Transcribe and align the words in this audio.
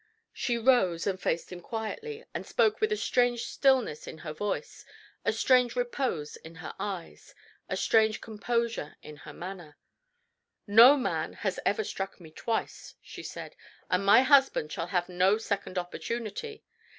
She 0.33 0.57
rose, 0.57 1.05
and 1.05 1.21
faced 1.21 1.51
him 1.51 1.61
quietly, 1.61 2.25
and 2.33 2.43
spoke 2.43 2.81
with 2.81 2.91
a 2.91 2.97
strange 2.97 3.43
stillness 3.45 4.07
in 4.07 4.17
her 4.25 4.33
voice, 4.33 4.83
a 5.23 5.31
strange 5.31 5.75
repose 5.75 6.37
in 6.37 6.55
her 6.55 6.73
eyes, 6.79 7.35
a 7.69 7.77
strange 7.77 8.19
composure 8.19 8.97
in 9.03 9.17
her 9.17 9.33
manner. 9.33 9.77
"No 10.65 10.97
man 10.97 11.33
has 11.33 11.59
ever 11.67 11.83
struck 11.83 12.19
me 12.19 12.31
twice," 12.31 12.95
she 13.03 13.21
said, 13.21 13.55
"and 13.91 14.03
my 14.03 14.23
husband 14.23 14.71
shall 14.71 14.87
have 14.87 15.07
no 15.07 15.37
second 15.37 15.77
opportunity. 15.77 16.63